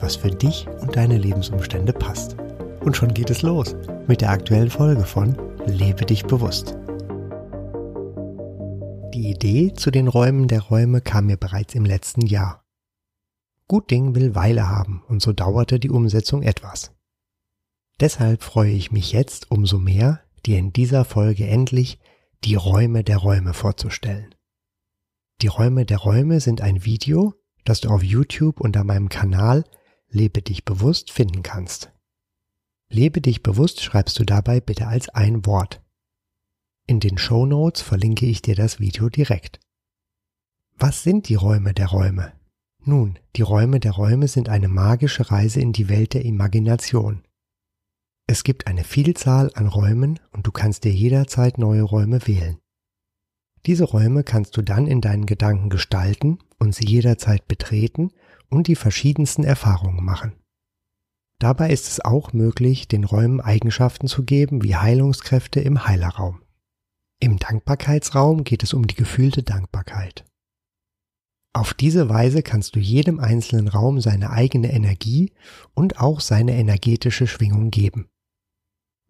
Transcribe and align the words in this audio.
was 0.00 0.16
für 0.16 0.30
dich 0.30 0.66
und 0.80 0.96
deine 0.96 1.18
Lebensumstände 1.18 1.92
passt. 1.92 2.36
Und 2.80 2.96
schon 2.96 3.12
geht 3.14 3.30
es 3.30 3.42
los 3.42 3.76
mit 4.06 4.20
der 4.20 4.30
aktuellen 4.30 4.70
Folge 4.70 5.04
von 5.04 5.36
Lebe 5.66 6.06
dich 6.06 6.24
bewusst. 6.24 6.76
Die 9.14 9.30
Idee 9.30 9.74
zu 9.74 9.90
den 9.90 10.08
Räumen 10.08 10.48
der 10.48 10.62
Räume 10.62 11.00
kam 11.00 11.26
mir 11.26 11.36
bereits 11.36 11.74
im 11.74 11.84
letzten 11.84 12.26
Jahr. 12.26 12.64
Gut 13.68 13.90
Ding 13.90 14.14
will 14.14 14.34
Weile 14.34 14.68
haben 14.68 15.02
und 15.08 15.20
so 15.20 15.32
dauerte 15.32 15.78
die 15.78 15.90
Umsetzung 15.90 16.42
etwas. 16.42 16.92
Deshalb 18.00 18.42
freue 18.42 18.72
ich 18.72 18.90
mich 18.90 19.12
jetzt 19.12 19.50
umso 19.50 19.78
mehr, 19.78 20.20
dir 20.46 20.58
in 20.58 20.72
dieser 20.72 21.04
Folge 21.04 21.46
endlich 21.46 21.98
die 22.44 22.54
Räume 22.54 23.04
der 23.04 23.18
Räume 23.18 23.52
vorzustellen. 23.52 24.34
Die 25.42 25.48
Räume 25.48 25.84
der 25.84 25.98
Räume 25.98 26.40
sind 26.40 26.62
ein 26.62 26.84
Video, 26.84 27.34
das 27.64 27.80
du 27.80 27.90
auf 27.90 28.02
YouTube 28.02 28.60
unter 28.60 28.84
meinem 28.84 29.08
Kanal 29.08 29.64
Lebe 30.12 30.42
dich 30.42 30.64
bewusst 30.64 31.12
finden 31.12 31.44
kannst. 31.44 31.92
Lebe 32.88 33.20
dich 33.20 33.44
bewusst 33.44 33.80
schreibst 33.80 34.18
du 34.18 34.24
dabei 34.24 34.60
bitte 34.60 34.88
als 34.88 35.08
ein 35.08 35.46
Wort. 35.46 35.80
In 36.88 36.98
den 36.98 37.16
Show 37.16 37.46
Notes 37.46 37.80
verlinke 37.80 38.26
ich 38.26 38.42
dir 38.42 38.56
das 38.56 38.80
Video 38.80 39.08
direkt. 39.08 39.60
Was 40.76 41.04
sind 41.04 41.28
die 41.28 41.36
Räume 41.36 41.74
der 41.74 41.86
Räume? 41.86 42.32
Nun, 42.82 43.20
die 43.36 43.42
Räume 43.42 43.78
der 43.78 43.92
Räume 43.92 44.26
sind 44.26 44.48
eine 44.48 44.66
magische 44.66 45.30
Reise 45.30 45.60
in 45.60 45.72
die 45.72 45.88
Welt 45.88 46.14
der 46.14 46.24
Imagination. 46.24 47.22
Es 48.26 48.42
gibt 48.42 48.66
eine 48.66 48.82
Vielzahl 48.82 49.52
an 49.54 49.68
Räumen 49.68 50.18
und 50.32 50.44
du 50.44 50.50
kannst 50.50 50.82
dir 50.82 50.92
jederzeit 50.92 51.58
neue 51.58 51.82
Räume 51.82 52.26
wählen. 52.26 52.58
Diese 53.66 53.84
Räume 53.84 54.24
kannst 54.24 54.56
du 54.56 54.62
dann 54.62 54.88
in 54.88 55.00
deinen 55.00 55.26
Gedanken 55.26 55.68
gestalten 55.68 56.38
und 56.58 56.74
sie 56.74 56.86
jederzeit 56.86 57.46
betreten 57.46 58.10
und 58.50 58.66
die 58.66 58.76
verschiedensten 58.76 59.44
Erfahrungen 59.44 60.04
machen. 60.04 60.34
Dabei 61.38 61.70
ist 61.70 61.88
es 61.88 62.00
auch 62.00 62.34
möglich, 62.34 62.86
den 62.86 63.04
Räumen 63.04 63.40
Eigenschaften 63.40 64.06
zu 64.06 64.24
geben 64.24 64.62
wie 64.62 64.76
Heilungskräfte 64.76 65.60
im 65.60 65.86
Heilerraum. 65.86 66.42
Im 67.18 67.38
Dankbarkeitsraum 67.38 68.44
geht 68.44 68.62
es 68.62 68.74
um 68.74 68.86
die 68.86 68.94
gefühlte 68.94 69.42
Dankbarkeit. 69.42 70.26
Auf 71.52 71.74
diese 71.74 72.08
Weise 72.08 72.42
kannst 72.42 72.76
du 72.76 72.78
jedem 72.78 73.18
einzelnen 73.18 73.68
Raum 73.68 74.00
seine 74.00 74.30
eigene 74.30 74.72
Energie 74.72 75.32
und 75.74 75.98
auch 75.98 76.20
seine 76.20 76.56
energetische 76.56 77.26
Schwingung 77.26 77.70
geben. 77.70 78.08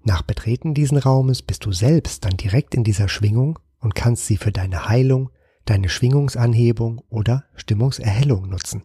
Nach 0.04 0.22
Betreten 0.22 0.72
diesen 0.72 0.96
Raumes 0.96 1.42
bist 1.42 1.66
du 1.66 1.72
selbst 1.72 2.24
dann 2.24 2.36
direkt 2.36 2.74
in 2.74 2.84
dieser 2.84 3.08
Schwingung 3.08 3.58
und 3.80 3.94
kannst 3.94 4.26
sie 4.26 4.38
für 4.38 4.52
deine 4.52 4.88
Heilung, 4.88 5.30
deine 5.66 5.88
Schwingungsanhebung 5.88 7.02
oder 7.10 7.44
Stimmungserhellung 7.54 8.48
nutzen. 8.48 8.84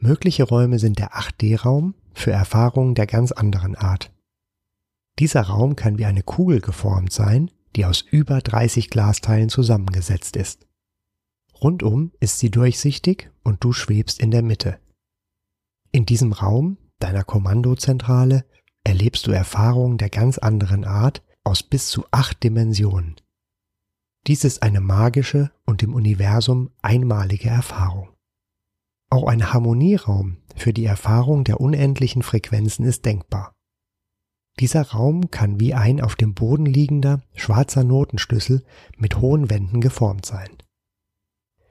Mögliche 0.00 0.44
Räume 0.44 0.78
sind 0.78 1.00
der 1.00 1.14
8D-Raum 1.14 1.94
für 2.12 2.30
Erfahrungen 2.30 2.94
der 2.94 3.06
ganz 3.06 3.32
anderen 3.32 3.74
Art. 3.74 4.12
Dieser 5.18 5.42
Raum 5.42 5.74
kann 5.74 5.98
wie 5.98 6.04
eine 6.04 6.22
Kugel 6.22 6.60
geformt 6.60 7.12
sein, 7.12 7.50
die 7.74 7.84
aus 7.84 8.02
über 8.02 8.40
30 8.40 8.90
Glasteilen 8.90 9.48
zusammengesetzt 9.48 10.36
ist. 10.36 10.66
Rundum 11.60 12.12
ist 12.20 12.38
sie 12.38 12.50
durchsichtig 12.50 13.30
und 13.42 13.64
du 13.64 13.72
schwebst 13.72 14.20
in 14.20 14.30
der 14.30 14.42
Mitte. 14.42 14.78
In 15.90 16.06
diesem 16.06 16.32
Raum, 16.32 16.78
deiner 17.00 17.24
Kommandozentrale, 17.24 18.44
erlebst 18.84 19.26
du 19.26 19.32
Erfahrungen 19.32 19.98
der 19.98 20.10
ganz 20.10 20.38
anderen 20.38 20.84
Art 20.84 21.24
aus 21.42 21.64
bis 21.64 21.88
zu 21.88 22.04
acht 22.12 22.44
Dimensionen. 22.44 23.16
Dies 24.28 24.44
ist 24.44 24.62
eine 24.62 24.80
magische 24.80 25.50
und 25.64 25.82
im 25.82 25.94
Universum 25.94 26.70
einmalige 26.82 27.48
Erfahrung. 27.48 28.10
Auch 29.10 29.26
ein 29.26 29.52
Harmonieraum 29.52 30.36
für 30.54 30.72
die 30.72 30.84
Erfahrung 30.84 31.44
der 31.44 31.60
unendlichen 31.60 32.22
Frequenzen 32.22 32.84
ist 32.84 33.06
denkbar. 33.06 33.54
Dieser 34.60 34.82
Raum 34.82 35.30
kann 35.30 35.60
wie 35.60 35.72
ein 35.72 36.00
auf 36.00 36.16
dem 36.16 36.34
Boden 36.34 36.66
liegender 36.66 37.22
schwarzer 37.34 37.84
Notenschlüssel 37.84 38.64
mit 38.96 39.20
hohen 39.20 39.50
Wänden 39.50 39.80
geformt 39.80 40.26
sein. 40.26 40.50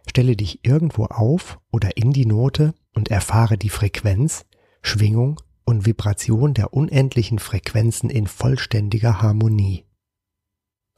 Stelle 0.08 0.38
dich 0.38 0.66
irgendwo 0.66 1.06
auf 1.06 1.60
oder 1.72 1.98
in 1.98 2.12
die 2.12 2.26
Note 2.26 2.74
und 2.94 3.10
erfahre 3.10 3.58
die 3.58 3.70
Frequenz, 3.70 4.46
Schwingung 4.82 5.42
und 5.66 5.86
Vibration 5.86 6.54
der 6.54 6.74
unendlichen 6.74 7.40
Frequenzen 7.40 8.10
in 8.10 8.26
vollständiger 8.26 9.22
Harmonie. 9.22 9.86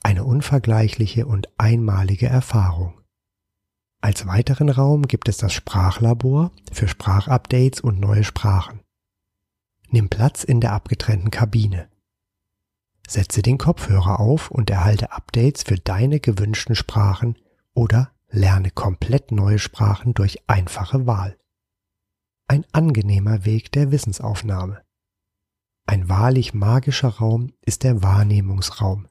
Eine 0.03 0.23
unvergleichliche 0.23 1.25
und 1.25 1.49
einmalige 1.57 2.27
Erfahrung. 2.27 2.98
Als 4.01 4.25
weiteren 4.27 4.69
Raum 4.69 5.07
gibt 5.07 5.27
es 5.27 5.37
das 5.37 5.53
Sprachlabor 5.53 6.51
für 6.71 6.87
Sprachupdates 6.87 7.81
und 7.81 7.99
neue 7.99 8.23
Sprachen. 8.23 8.79
Nimm 9.89 10.09
Platz 10.09 10.43
in 10.43 10.61
der 10.61 10.71
abgetrennten 10.71 11.31
Kabine. 11.31 11.89
Setze 13.07 13.41
den 13.41 13.57
Kopfhörer 13.57 14.19
auf 14.19 14.51
und 14.51 14.69
erhalte 14.69 15.11
Updates 15.11 15.63
für 15.63 15.77
deine 15.77 16.19
gewünschten 16.19 16.75
Sprachen 16.75 17.37
oder 17.73 18.11
lerne 18.29 18.71
komplett 18.71 19.31
neue 19.31 19.59
Sprachen 19.59 20.13
durch 20.13 20.47
einfache 20.47 21.07
Wahl. 21.07 21.37
Ein 22.47 22.65
angenehmer 22.71 23.45
Weg 23.45 23.71
der 23.71 23.91
Wissensaufnahme. 23.91 24.81
Ein 25.87 26.07
wahrlich 26.07 26.53
magischer 26.53 27.09
Raum 27.09 27.51
ist 27.61 27.83
der 27.83 28.03
Wahrnehmungsraum. 28.03 29.07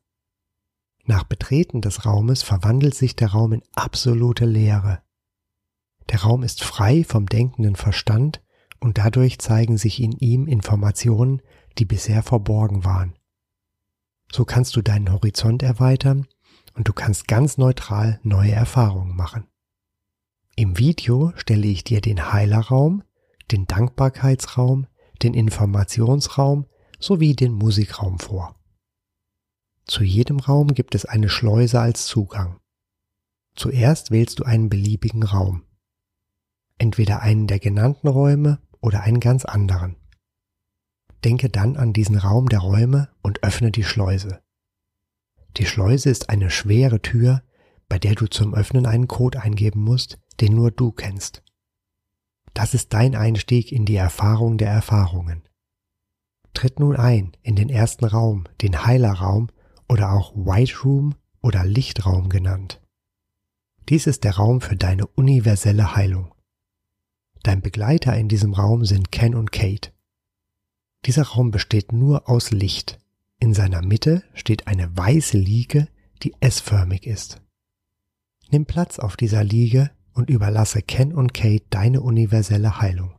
Nach 1.08 1.24
Betreten 1.24 1.80
des 1.80 2.04
Raumes 2.04 2.42
verwandelt 2.42 2.94
sich 2.94 3.16
der 3.16 3.28
Raum 3.28 3.54
in 3.54 3.62
absolute 3.74 4.44
Leere. 4.44 5.00
Der 6.10 6.20
Raum 6.20 6.42
ist 6.42 6.62
frei 6.62 7.02
vom 7.02 7.24
denkenden 7.24 7.76
Verstand 7.76 8.42
und 8.78 8.98
dadurch 8.98 9.38
zeigen 9.38 9.78
sich 9.78 10.02
in 10.02 10.12
ihm 10.12 10.46
Informationen, 10.46 11.40
die 11.78 11.86
bisher 11.86 12.22
verborgen 12.22 12.84
waren. 12.84 13.14
So 14.30 14.44
kannst 14.44 14.76
du 14.76 14.82
deinen 14.82 15.10
Horizont 15.10 15.62
erweitern 15.62 16.26
und 16.74 16.88
du 16.88 16.92
kannst 16.92 17.26
ganz 17.26 17.56
neutral 17.56 18.20
neue 18.22 18.52
Erfahrungen 18.52 19.16
machen. 19.16 19.46
Im 20.56 20.76
Video 20.76 21.32
stelle 21.36 21.68
ich 21.68 21.84
dir 21.84 22.02
den 22.02 22.34
Heilerraum, 22.34 23.02
den 23.50 23.66
Dankbarkeitsraum, 23.66 24.86
den 25.22 25.32
Informationsraum 25.32 26.66
sowie 26.98 27.34
den 27.34 27.54
Musikraum 27.54 28.18
vor. 28.18 28.57
Zu 29.88 30.04
jedem 30.04 30.38
Raum 30.38 30.74
gibt 30.74 30.94
es 30.94 31.06
eine 31.06 31.30
Schleuse 31.30 31.80
als 31.80 32.06
Zugang. 32.06 32.60
Zuerst 33.56 34.10
wählst 34.10 34.38
du 34.38 34.44
einen 34.44 34.68
beliebigen 34.68 35.22
Raum. 35.22 35.64
Entweder 36.76 37.22
einen 37.22 37.46
der 37.46 37.58
genannten 37.58 38.06
Räume 38.06 38.60
oder 38.80 39.00
einen 39.00 39.18
ganz 39.18 39.46
anderen. 39.46 39.96
Denke 41.24 41.48
dann 41.48 41.76
an 41.76 41.94
diesen 41.94 42.18
Raum 42.18 42.50
der 42.50 42.60
Räume 42.60 43.08
und 43.22 43.42
öffne 43.42 43.72
die 43.72 43.82
Schleuse. 43.82 44.42
Die 45.56 45.64
Schleuse 45.64 46.10
ist 46.10 46.28
eine 46.28 46.50
schwere 46.50 47.00
Tür, 47.00 47.42
bei 47.88 47.98
der 47.98 48.14
du 48.14 48.26
zum 48.26 48.54
Öffnen 48.54 48.84
einen 48.84 49.08
Code 49.08 49.40
eingeben 49.40 49.80
musst, 49.80 50.18
den 50.40 50.54
nur 50.54 50.70
du 50.70 50.92
kennst. 50.92 51.42
Das 52.52 52.74
ist 52.74 52.92
dein 52.92 53.16
Einstieg 53.16 53.72
in 53.72 53.86
die 53.86 53.96
Erfahrung 53.96 54.58
der 54.58 54.68
Erfahrungen. 54.68 55.48
Tritt 56.52 56.78
nun 56.78 56.94
ein 56.94 57.32
in 57.42 57.56
den 57.56 57.70
ersten 57.70 58.04
Raum, 58.04 58.44
den 58.60 58.84
Heilerraum, 58.84 59.48
oder 59.88 60.12
auch 60.12 60.34
White 60.34 60.82
Room 60.84 61.14
oder 61.40 61.64
Lichtraum 61.64 62.28
genannt. 62.28 62.80
Dies 63.88 64.06
ist 64.06 64.24
der 64.24 64.36
Raum 64.36 64.60
für 64.60 64.76
deine 64.76 65.06
universelle 65.06 65.96
Heilung. 65.96 66.34
Dein 67.42 67.62
Begleiter 67.62 68.16
in 68.16 68.28
diesem 68.28 68.52
Raum 68.52 68.84
sind 68.84 69.10
Ken 69.12 69.34
und 69.34 69.52
Kate. 69.52 69.92
Dieser 71.06 71.22
Raum 71.22 71.50
besteht 71.50 71.92
nur 71.92 72.28
aus 72.28 72.50
Licht. 72.50 72.98
In 73.40 73.54
seiner 73.54 73.82
Mitte 73.82 74.24
steht 74.34 74.66
eine 74.66 74.94
weiße 74.96 75.38
Liege, 75.38 75.88
die 76.22 76.34
S-förmig 76.40 77.06
ist. 77.06 77.40
Nimm 78.50 78.66
Platz 78.66 78.98
auf 78.98 79.16
dieser 79.16 79.44
Liege 79.44 79.90
und 80.12 80.28
überlasse 80.28 80.82
Ken 80.82 81.14
und 81.14 81.32
Kate 81.32 81.64
deine 81.70 82.02
universelle 82.02 82.80
Heilung. 82.80 83.14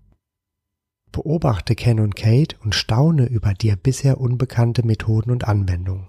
Beobachte 1.12 1.76
Ken 1.76 2.00
und 2.00 2.16
Kate 2.16 2.58
und 2.64 2.76
staune 2.76 3.26
über 3.26 3.54
dir 3.54 3.76
bisher 3.76 4.20
unbekannte 4.20 4.86
Methoden 4.86 5.32
und 5.32 5.48
Anwendungen. 5.48 6.08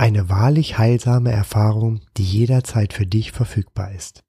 Eine 0.00 0.28
wahrlich 0.28 0.78
heilsame 0.78 1.32
Erfahrung, 1.32 2.02
die 2.16 2.22
jederzeit 2.22 2.92
für 2.92 3.04
dich 3.04 3.32
verfügbar 3.32 3.90
ist. 3.90 4.22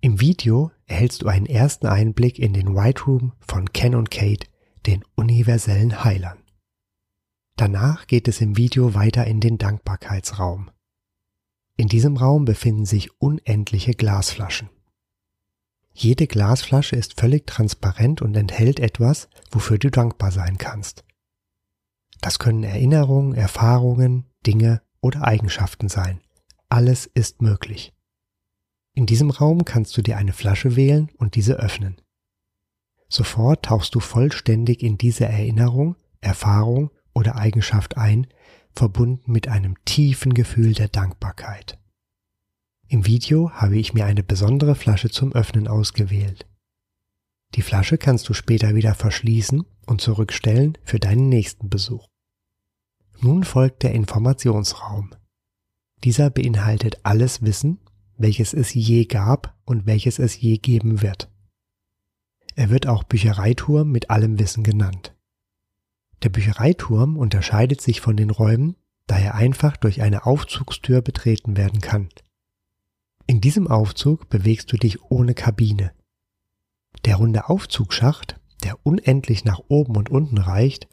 Im 0.00 0.20
Video 0.20 0.70
erhältst 0.86 1.22
du 1.22 1.26
einen 1.26 1.46
ersten 1.46 1.88
Einblick 1.88 2.38
in 2.38 2.52
den 2.52 2.76
White 2.76 3.02
Room 3.02 3.32
von 3.40 3.72
Ken 3.72 3.96
und 3.96 4.12
Kate, 4.12 4.46
den 4.86 5.04
universellen 5.16 6.04
Heilern. 6.04 6.38
Danach 7.56 8.06
geht 8.06 8.28
es 8.28 8.40
im 8.40 8.56
Video 8.56 8.94
weiter 8.94 9.26
in 9.26 9.40
den 9.40 9.58
Dankbarkeitsraum. 9.58 10.70
In 11.76 11.88
diesem 11.88 12.16
Raum 12.16 12.44
befinden 12.44 12.86
sich 12.86 13.10
unendliche 13.20 13.94
Glasflaschen. 13.94 14.70
Jede 15.92 16.28
Glasflasche 16.28 16.94
ist 16.94 17.18
völlig 17.18 17.48
transparent 17.48 18.22
und 18.22 18.36
enthält 18.36 18.78
etwas, 18.78 19.28
wofür 19.50 19.78
du 19.78 19.90
dankbar 19.90 20.30
sein 20.30 20.56
kannst. 20.56 21.04
Das 22.20 22.38
können 22.38 22.62
Erinnerungen, 22.62 23.34
Erfahrungen, 23.34 24.27
Dinge 24.46 24.82
oder 25.00 25.26
Eigenschaften 25.26 25.88
sein. 25.88 26.20
Alles 26.68 27.06
ist 27.06 27.42
möglich. 27.42 27.92
In 28.94 29.06
diesem 29.06 29.30
Raum 29.30 29.64
kannst 29.64 29.96
du 29.96 30.02
dir 30.02 30.16
eine 30.16 30.32
Flasche 30.32 30.76
wählen 30.76 31.10
und 31.16 31.34
diese 31.36 31.54
öffnen. 31.54 32.00
Sofort 33.08 33.64
tauchst 33.64 33.94
du 33.94 34.00
vollständig 34.00 34.82
in 34.82 34.98
diese 34.98 35.24
Erinnerung, 35.24 35.96
Erfahrung 36.20 36.90
oder 37.14 37.36
Eigenschaft 37.36 37.96
ein, 37.96 38.26
verbunden 38.74 39.32
mit 39.32 39.48
einem 39.48 39.76
tiefen 39.84 40.34
Gefühl 40.34 40.74
der 40.74 40.88
Dankbarkeit. 40.88 41.78
Im 42.88 43.06
Video 43.06 43.50
habe 43.52 43.78
ich 43.78 43.94
mir 43.94 44.04
eine 44.04 44.22
besondere 44.22 44.74
Flasche 44.74 45.10
zum 45.10 45.32
Öffnen 45.32 45.68
ausgewählt. 45.68 46.46
Die 47.54 47.62
Flasche 47.62 47.98
kannst 47.98 48.28
du 48.28 48.34
später 48.34 48.74
wieder 48.74 48.94
verschließen 48.94 49.64
und 49.86 50.00
zurückstellen 50.00 50.76
für 50.84 50.98
deinen 50.98 51.28
nächsten 51.28 51.70
Besuch. 51.70 52.07
Nun 53.20 53.42
folgt 53.42 53.82
der 53.82 53.92
Informationsraum. 53.94 55.10
Dieser 56.04 56.30
beinhaltet 56.30 57.00
alles 57.02 57.42
Wissen, 57.42 57.80
welches 58.16 58.52
es 58.54 58.72
je 58.74 59.06
gab 59.06 59.56
und 59.64 59.86
welches 59.86 60.18
es 60.18 60.40
je 60.40 60.58
geben 60.58 61.02
wird. 61.02 61.30
Er 62.54 62.70
wird 62.70 62.86
auch 62.86 63.04
Büchereiturm 63.04 63.90
mit 63.90 64.10
allem 64.10 64.38
Wissen 64.38 64.62
genannt. 64.62 65.14
Der 66.22 66.28
Büchereiturm 66.28 67.16
unterscheidet 67.16 67.80
sich 67.80 68.00
von 68.00 68.16
den 68.16 68.30
Räumen, 68.30 68.76
da 69.06 69.18
er 69.18 69.34
einfach 69.34 69.76
durch 69.76 70.02
eine 70.02 70.26
Aufzugstür 70.26 71.00
betreten 71.00 71.56
werden 71.56 71.80
kann. 71.80 72.08
In 73.26 73.40
diesem 73.40 73.68
Aufzug 73.68 74.28
bewegst 74.28 74.72
du 74.72 74.76
dich 74.76 75.02
ohne 75.10 75.34
Kabine. 75.34 75.92
Der 77.04 77.16
runde 77.16 77.48
Aufzugsschacht, 77.48 78.40
der 78.64 78.84
unendlich 78.84 79.44
nach 79.44 79.60
oben 79.68 79.96
und 79.96 80.08
unten 80.10 80.38
reicht, 80.38 80.88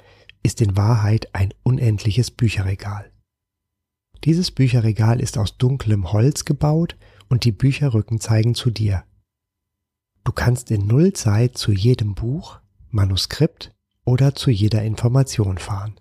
ist 0.46 0.62
in 0.62 0.78
Wahrheit 0.78 1.34
ein 1.34 1.56
unendliches 1.64 2.30
Bücherregal. 2.30 3.12
Dieses 4.24 4.52
Bücherregal 4.52 5.20
ist 5.20 5.40
aus 5.40 5.58
dunklem 5.58 6.12
Holz 6.12 6.46
gebaut 6.46 6.96
und 7.30 7.46
die 7.46 7.52
Bücherrücken 7.52 8.20
zeigen 8.20 8.54
zu 8.54 8.70
dir. 8.70 9.06
Du 10.24 10.32
kannst 10.32 10.70
in 10.70 10.86
Nullzeit 10.86 11.58
zu 11.58 11.72
jedem 11.72 12.14
Buch, 12.14 12.60
Manuskript 12.92 13.76
oder 14.04 14.36
zu 14.36 14.52
jeder 14.52 14.84
Information 14.84 15.58
fahren. 15.58 16.00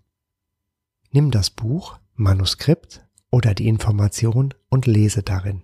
Nimm 1.10 1.30
das 1.30 1.48
Buch, 1.48 1.98
Manuskript 2.14 3.02
oder 3.30 3.54
die 3.54 3.66
Information 3.66 4.52
und 4.68 4.86
lese 4.86 5.22
darin. 5.22 5.62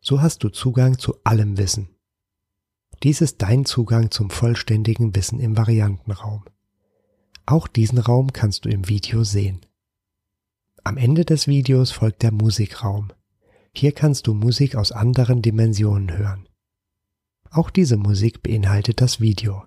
So 0.00 0.22
hast 0.22 0.42
du 0.42 0.48
Zugang 0.48 0.98
zu 0.98 1.22
allem 1.24 1.58
Wissen. 1.58 1.90
Dies 3.02 3.20
ist 3.20 3.42
dein 3.42 3.66
Zugang 3.66 4.10
zum 4.10 4.30
vollständigen 4.30 5.14
Wissen 5.14 5.38
im 5.38 5.58
Variantenraum. 5.58 6.44
Auch 7.50 7.66
diesen 7.66 7.96
Raum 7.96 8.34
kannst 8.34 8.66
du 8.66 8.68
im 8.68 8.90
Video 8.90 9.24
sehen. 9.24 9.64
Am 10.84 10.98
Ende 10.98 11.24
des 11.24 11.46
Videos 11.46 11.90
folgt 11.90 12.22
der 12.22 12.30
Musikraum. 12.30 13.10
Hier 13.74 13.92
kannst 13.92 14.26
du 14.26 14.34
Musik 14.34 14.76
aus 14.76 14.92
anderen 14.92 15.40
Dimensionen 15.40 16.18
hören. 16.18 16.46
Auch 17.50 17.70
diese 17.70 17.96
Musik 17.96 18.42
beinhaltet 18.42 19.00
das 19.00 19.20
Video. 19.20 19.64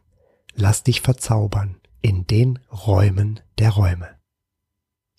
Lass 0.53 0.83
dich 0.83 1.01
verzaubern 1.01 1.81
in 2.03 2.27
den 2.27 2.59
Räumen 2.71 3.39
der 3.57 3.71
Räume. 3.71 4.09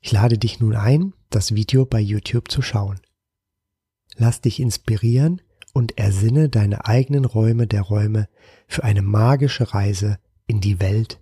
Ich 0.00 0.12
lade 0.12 0.38
dich 0.38 0.60
nun 0.60 0.76
ein, 0.76 1.14
das 1.30 1.56
Video 1.56 1.84
bei 1.84 1.98
YouTube 1.98 2.48
zu 2.48 2.62
schauen. 2.62 3.00
Lass 4.14 4.40
dich 4.40 4.60
inspirieren 4.60 5.42
und 5.72 5.98
ersinne 5.98 6.48
deine 6.48 6.84
eigenen 6.84 7.24
Räume 7.24 7.66
der 7.66 7.82
Räume 7.82 8.28
für 8.68 8.84
eine 8.84 9.02
magische 9.02 9.74
Reise 9.74 10.20
in 10.46 10.60
die 10.60 10.78
Welt 10.78 11.21